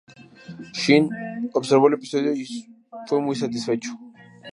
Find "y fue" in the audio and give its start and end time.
2.33-3.21